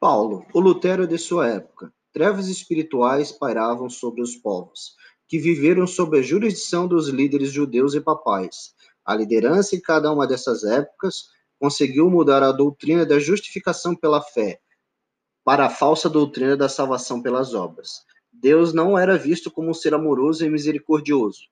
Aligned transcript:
Paulo, 0.00 0.46
o 0.54 0.60
Lutero 0.60 1.06
de 1.06 1.18
sua 1.18 1.46
época. 1.46 1.92
Trevas 2.10 2.48
espirituais 2.48 3.30
pairavam 3.30 3.90
sobre 3.90 4.22
os 4.22 4.34
povos, 4.34 4.94
que 5.28 5.38
viveram 5.38 5.86
sob 5.86 6.18
a 6.18 6.22
jurisdição 6.22 6.88
dos 6.88 7.08
líderes 7.08 7.52
judeus 7.52 7.92
e 7.92 8.00
papais. 8.00 8.74
A 9.04 9.14
liderança 9.14 9.76
em 9.76 9.80
cada 9.80 10.10
uma 10.10 10.26
dessas 10.26 10.64
épocas 10.64 11.24
conseguiu 11.58 12.08
mudar 12.08 12.42
a 12.42 12.50
doutrina 12.50 13.04
da 13.04 13.20
justificação 13.20 13.94
pela 13.94 14.22
fé 14.22 14.58
para 15.44 15.66
a 15.66 15.70
falsa 15.70 16.08
doutrina 16.08 16.56
da 16.56 16.68
salvação 16.68 17.20
pelas 17.20 17.52
obras. 17.52 18.02
Deus 18.32 18.72
não 18.72 18.98
era 18.98 19.18
visto 19.18 19.50
como 19.50 19.68
um 19.68 19.74
ser 19.74 19.92
amoroso 19.92 20.46
e 20.46 20.48
misericordioso. 20.48 21.42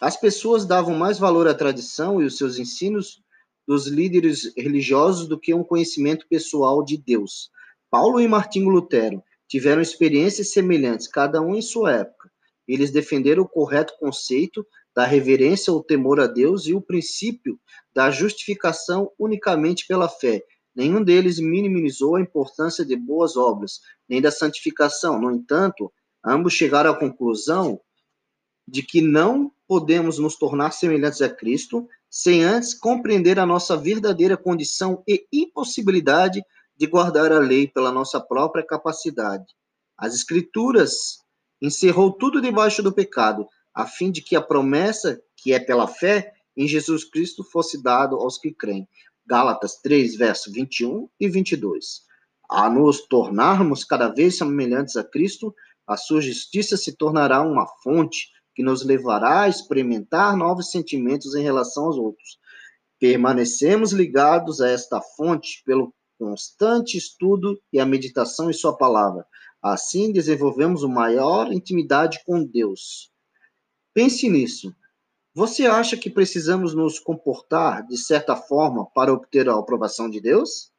As 0.00 0.16
pessoas 0.16 0.66
davam 0.66 0.96
mais 0.96 1.16
valor 1.16 1.46
à 1.46 1.54
tradição 1.54 2.20
e 2.20 2.24
os 2.24 2.36
seus 2.36 2.58
ensinos 2.58 3.22
dos 3.66 3.86
líderes 3.86 4.52
religiosos 4.56 5.28
do 5.28 5.38
que 5.38 5.54
um 5.54 5.64
conhecimento 5.64 6.26
pessoal 6.28 6.84
de 6.84 6.96
Deus. 6.96 7.50
Paulo 7.90 8.20
e 8.20 8.26
Martinho 8.26 8.68
Lutero 8.68 9.22
tiveram 9.48 9.82
experiências 9.82 10.52
semelhantes, 10.52 11.06
cada 11.06 11.40
um 11.40 11.54
em 11.54 11.62
sua 11.62 11.92
época. 11.92 12.30
Eles 12.66 12.90
defenderam 12.90 13.42
o 13.42 13.48
correto 13.48 13.94
conceito 13.98 14.66
da 14.94 15.04
reverência 15.04 15.72
ou 15.72 15.82
temor 15.82 16.20
a 16.20 16.26
Deus 16.26 16.66
e 16.66 16.74
o 16.74 16.80
princípio 16.80 17.58
da 17.94 18.10
justificação 18.10 19.10
unicamente 19.18 19.86
pela 19.86 20.08
fé. 20.08 20.42
Nenhum 20.74 21.02
deles 21.02 21.38
minimizou 21.38 22.16
a 22.16 22.20
importância 22.20 22.84
de 22.84 22.96
boas 22.96 23.36
obras, 23.36 23.80
nem 24.08 24.22
da 24.22 24.30
santificação. 24.30 25.20
No 25.20 25.30
entanto, 25.30 25.92
ambos 26.24 26.54
chegaram 26.54 26.90
à 26.90 26.98
conclusão 26.98 27.80
de 28.66 28.82
que 28.82 29.00
não 29.00 29.52
podemos 29.66 30.18
nos 30.18 30.36
tornar 30.36 30.70
semelhantes 30.70 31.20
a 31.20 31.28
Cristo 31.28 31.86
sem 32.14 32.44
antes 32.44 32.74
compreender 32.74 33.38
a 33.38 33.46
nossa 33.46 33.74
verdadeira 33.74 34.36
condição 34.36 35.02
e 35.08 35.26
impossibilidade 35.32 36.44
de 36.76 36.86
guardar 36.86 37.32
a 37.32 37.38
lei 37.38 37.66
pela 37.66 37.90
nossa 37.90 38.20
própria 38.20 38.62
capacidade. 38.62 39.46
As 39.96 40.14
Escrituras 40.14 41.20
encerrou 41.58 42.12
tudo 42.12 42.42
debaixo 42.42 42.82
do 42.82 42.92
pecado, 42.92 43.48
a 43.74 43.86
fim 43.86 44.10
de 44.10 44.20
que 44.20 44.36
a 44.36 44.42
promessa, 44.42 45.22
que 45.34 45.54
é 45.54 45.58
pela 45.58 45.88
fé 45.88 46.34
em 46.54 46.68
Jesus 46.68 47.02
Cristo, 47.02 47.42
fosse 47.42 47.82
dado 47.82 48.16
aos 48.16 48.36
que 48.36 48.52
creem. 48.52 48.86
Gálatas 49.26 49.76
3, 49.76 50.14
verso 50.16 50.52
21 50.52 51.08
e 51.18 51.30
22. 51.30 52.02
A 52.50 52.68
nos 52.68 53.06
tornarmos 53.06 53.84
cada 53.84 54.08
vez 54.08 54.36
semelhantes 54.36 54.96
a 54.96 55.04
Cristo, 55.04 55.54
a 55.86 55.96
sua 55.96 56.20
justiça 56.20 56.76
se 56.76 56.94
tornará 56.94 57.40
uma 57.40 57.66
fonte 57.82 58.28
que 58.54 58.62
nos 58.62 58.84
levará 58.84 59.42
a 59.42 59.48
experimentar 59.48 60.36
novos 60.36 60.70
sentimentos 60.70 61.34
em 61.34 61.42
relação 61.42 61.84
aos 61.84 61.96
outros. 61.96 62.38
Permanecemos 62.98 63.92
ligados 63.92 64.60
a 64.60 64.68
esta 64.68 65.00
fonte 65.00 65.62
pelo 65.64 65.92
constante 66.18 66.96
estudo 66.96 67.60
e 67.72 67.80
a 67.80 67.86
meditação 67.86 68.48
em 68.48 68.52
Sua 68.52 68.76
palavra. 68.76 69.26
Assim, 69.60 70.12
desenvolvemos 70.12 70.82
uma 70.82 70.94
maior 70.94 71.52
intimidade 71.52 72.20
com 72.24 72.44
Deus. 72.44 73.10
Pense 73.94 74.28
nisso. 74.28 74.74
Você 75.34 75.66
acha 75.66 75.96
que 75.96 76.10
precisamos 76.10 76.74
nos 76.74 76.98
comportar 76.98 77.86
de 77.86 77.96
certa 77.96 78.36
forma 78.36 78.86
para 78.94 79.12
obter 79.12 79.48
a 79.48 79.58
aprovação 79.58 80.08
de 80.10 80.20
Deus? 80.20 80.70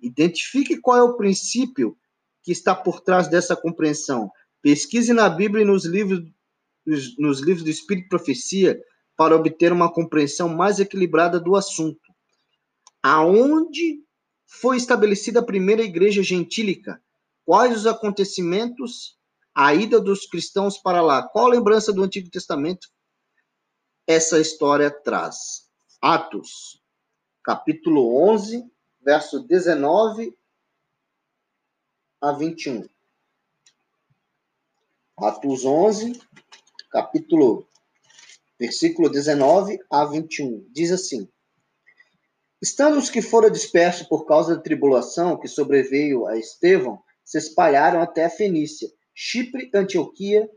Identifique 0.00 0.80
qual 0.80 0.96
é 0.96 1.02
o 1.02 1.16
princípio 1.16 1.96
que 2.42 2.52
está 2.52 2.74
por 2.74 3.00
trás 3.00 3.28
dessa 3.28 3.54
compreensão. 3.54 4.30
Pesquise 4.60 5.12
na 5.12 5.28
Bíblia 5.28 5.62
e 5.62 5.66
nos 5.66 5.84
livros 5.84 6.22
nos, 6.84 7.16
nos 7.18 7.40
livros 7.40 7.64
do 7.64 7.70
Espírito 7.70 8.06
e 8.06 8.08
Profecia 8.08 8.80
para 9.16 9.36
obter 9.36 9.72
uma 9.72 9.92
compreensão 9.92 10.48
mais 10.48 10.80
equilibrada 10.80 11.38
do 11.38 11.54
assunto. 11.54 12.00
Aonde 13.02 14.02
foi 14.46 14.76
estabelecida 14.76 15.40
a 15.40 15.44
primeira 15.44 15.82
igreja 15.82 16.22
gentílica? 16.22 17.02
Quais 17.44 17.76
os 17.76 17.86
acontecimentos? 17.86 19.18
A 19.54 19.74
ida 19.74 20.00
dos 20.00 20.26
cristãos 20.26 20.78
para 20.78 21.02
lá. 21.02 21.22
Qual 21.28 21.46
lembrança 21.46 21.92
do 21.92 22.02
Antigo 22.02 22.30
Testamento 22.30 22.88
essa 24.06 24.40
história 24.40 24.90
traz? 24.90 25.68
Atos, 26.00 26.82
capítulo 27.44 28.30
11, 28.30 28.64
verso 29.00 29.40
19 29.40 30.36
a 32.20 32.32
21. 32.32 32.88
Atos 35.18 35.64
11, 35.64 36.20
capítulo, 36.92 37.66
versículo 38.60 39.08
19 39.08 39.78
a 39.90 40.04
21. 40.04 40.68
Diz 40.70 40.92
assim: 40.92 41.26
Estando 42.60 42.98
os 42.98 43.08
que 43.08 43.22
foram 43.22 43.50
dispersos 43.50 44.06
por 44.06 44.26
causa 44.26 44.54
da 44.54 44.62
tribulação 44.62 45.40
que 45.40 45.48
sobreveio 45.48 46.26
a 46.26 46.36
Estevão, 46.36 47.02
se 47.24 47.38
espalharam 47.38 48.02
até 48.02 48.26
a 48.26 48.30
Fenícia, 48.30 48.90
Chipre, 49.14 49.70
Antioquia, 49.74 50.48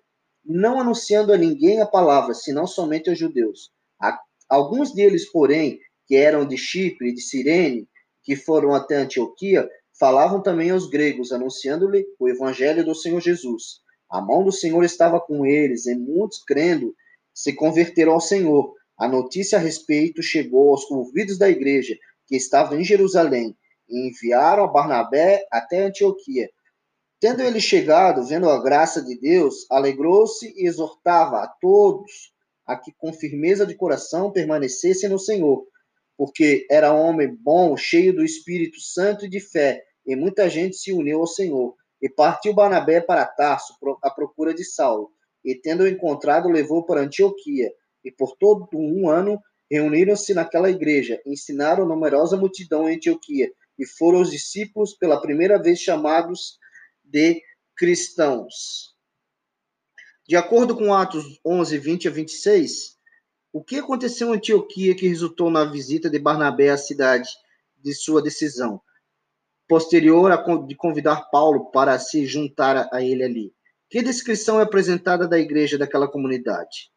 não 0.44 0.80
anunciando 0.80 1.32
a 1.32 1.38
ninguém 1.38 1.82
a 1.82 1.88
palavra, 1.88 2.34
senão 2.34 2.68
somente 2.68 3.10
aos 3.10 3.18
judeus. 3.18 3.72
Alguns 4.50 4.94
deles, 4.94 5.32
porém, 5.32 5.80
que 6.06 6.16
eram 6.16 6.46
de 6.46 6.58
Chipre 6.58 7.10
e 7.10 7.14
de 7.14 7.22
Cirene, 7.22 7.88
que 8.24 8.36
foram 8.36 8.76
até 8.76 8.98
Antioquia, 8.98 9.68
falavam 9.98 10.44
também 10.44 10.70
aos 10.70 10.88
gregos, 10.88 11.32
anunciando-lhe 11.32 12.06
o 12.20 12.28
evangelho 12.28 12.84
do 12.84 12.94
Senhor 12.94 13.22
Jesus. 13.22 13.85
A 14.16 14.22
mão 14.22 14.46
do 14.46 14.52
Senhor 14.52 14.82
estava 14.86 15.20
com 15.20 15.46
eles, 15.46 15.86
e 15.88 15.94
muitos, 15.94 16.42
crendo, 16.42 16.96
se 17.34 17.52
converteram 17.52 18.14
ao 18.14 18.22
Senhor. 18.22 18.74
A 18.98 19.10
notícia 19.10 19.58
a 19.58 19.62
respeito 19.62 20.24
chegou 20.24 20.70
aos 20.70 20.90
ouvidos 20.90 21.38
da 21.38 21.50
igreja, 21.50 21.98
que 22.26 22.38
estava 22.38 22.78
em 22.78 22.84
Jerusalém, 22.86 23.58
e 23.90 24.08
enviaram 24.08 24.64
a 24.64 24.68
Barnabé 24.68 25.46
até 25.52 25.84
Antioquia. 25.84 26.50
Tendo 27.20 27.42
ele 27.42 27.60
chegado, 27.60 28.26
vendo 28.26 28.50
a 28.50 28.64
graça 28.64 29.04
de 29.04 29.20
Deus, 29.20 29.70
alegrou-se 29.70 30.48
e 30.56 30.66
exortava 30.66 31.40
a 31.40 31.48
todos 31.60 32.32
a 32.66 32.78
que 32.78 32.94
com 32.98 33.12
firmeza 33.12 33.66
de 33.66 33.76
coração 33.76 34.32
permanecessem 34.32 35.10
no 35.10 35.20
Senhor, 35.20 35.68
porque 36.18 36.66
era 36.72 36.94
homem 36.94 37.36
bom, 37.36 37.76
cheio 37.76 38.16
do 38.16 38.24
Espírito 38.24 38.80
Santo 38.80 39.26
e 39.26 39.30
de 39.30 39.42
fé, 39.42 39.84
e 40.06 40.16
muita 40.16 40.50
gente 40.50 40.78
se 40.78 40.94
uniu 40.94 41.20
ao 41.20 41.28
Senhor. 41.28 41.76
E 42.06 42.10
partiu 42.10 42.54
Barnabé 42.54 43.02
para 43.02 43.26
Tarso 43.26 43.74
à 44.04 44.12
procura 44.12 44.54
de 44.54 44.64
Saulo, 44.64 45.12
e 45.44 45.56
tendo-o 45.56 45.88
encontrado, 45.88 46.48
levou 46.48 46.86
para 46.86 47.02
Antioquia. 47.02 47.74
E 48.04 48.12
por 48.12 48.38
todo 48.38 48.70
um 48.76 49.10
ano 49.10 49.42
reuniram-se 49.72 50.32
naquela 50.32 50.70
igreja, 50.70 51.20
ensinaram 51.26 51.84
numerosa 51.84 52.38
multidão 52.38 52.88
em 52.88 52.98
Antioquia, 52.98 53.52
e 53.76 53.88
foram 53.88 54.22
os 54.22 54.30
discípulos 54.30 54.94
pela 54.94 55.20
primeira 55.20 55.60
vez 55.60 55.80
chamados 55.80 56.60
de 57.04 57.42
cristãos. 57.76 58.94
De 60.28 60.36
acordo 60.36 60.78
com 60.78 60.94
Atos 60.94 61.40
11, 61.44 61.76
20 61.80 62.08
a 62.08 62.12
26, 62.12 63.00
o 63.52 63.64
que 63.64 63.78
aconteceu 63.78 64.32
em 64.32 64.38
Antioquia 64.38 64.94
que 64.94 65.08
resultou 65.08 65.50
na 65.50 65.66
visita 65.66 66.08
de 66.08 66.20
Barnabé 66.20 66.70
à 66.70 66.78
cidade 66.78 67.28
de 67.76 67.96
sua 67.96 68.22
decisão? 68.22 68.80
Posterior 69.68 70.32
a 70.32 70.38
de 70.58 70.76
convidar 70.76 71.30
Paulo 71.30 71.72
para 71.72 71.98
se 72.00 72.26
juntar 72.26 72.90
a 72.92 73.02
ele 73.02 73.24
ali. 73.24 73.54
Que 73.90 74.02
descrição 74.02 74.60
é 74.60 74.64
apresentada 74.64 75.28
da 75.28 75.40
igreja 75.40 75.78
daquela 75.78 76.08
comunidade? 76.08 76.92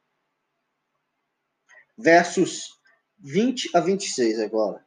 Versos 1.96 2.78
20 3.18 3.70
a 3.74 3.80
26 3.80 4.40
agora. 4.40 4.84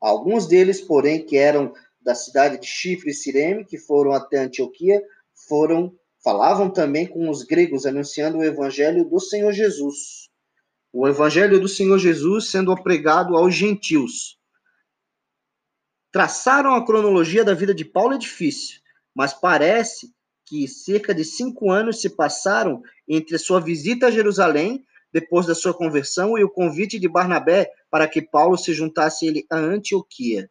Alguns 0.00 0.46
deles, 0.46 0.80
porém, 0.80 1.24
que 1.24 1.36
eram 1.36 1.74
da 2.00 2.14
cidade 2.14 2.58
de 2.58 2.66
Chifre 2.66 3.10
e 3.10 3.14
Cirene, 3.14 3.66
que 3.66 3.76
foram 3.76 4.12
até 4.12 4.38
Antioquia, 4.38 5.02
foram 5.46 5.94
falavam 6.22 6.70
também 6.70 7.06
com 7.06 7.28
os 7.28 7.42
gregos, 7.42 7.86
anunciando 7.86 8.38
o 8.38 8.44
evangelho 8.44 9.04
do 9.08 9.20
Senhor 9.20 9.52
Jesus. 9.52 10.28
O 10.92 11.06
evangelho 11.06 11.60
do 11.60 11.68
Senhor 11.68 11.98
Jesus 11.98 12.50
sendo 12.50 12.74
pregado 12.82 13.36
aos 13.36 13.54
gentios. 13.54 14.39
Traçaram 16.12 16.74
a 16.74 16.84
cronologia 16.84 17.44
da 17.44 17.54
vida 17.54 17.72
de 17.72 17.84
Paulo 17.84 18.14
é 18.14 18.18
difícil, 18.18 18.80
mas 19.14 19.32
parece 19.32 20.12
que 20.44 20.66
cerca 20.66 21.14
de 21.14 21.24
cinco 21.24 21.70
anos 21.70 22.00
se 22.00 22.10
passaram 22.10 22.82
entre 23.08 23.38
sua 23.38 23.60
visita 23.60 24.08
a 24.08 24.10
Jerusalém, 24.10 24.84
depois 25.12 25.46
da 25.46 25.54
sua 25.54 25.72
conversão, 25.72 26.36
e 26.36 26.42
o 26.42 26.50
convite 26.50 26.98
de 26.98 27.08
Barnabé 27.08 27.70
para 27.88 28.08
que 28.08 28.20
Paulo 28.20 28.58
se 28.58 28.72
juntasse 28.72 29.24
a 29.24 29.28
ele 29.28 29.46
a 29.48 29.56
Antioquia. 29.56 30.50